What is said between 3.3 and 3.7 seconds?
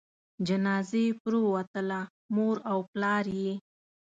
یې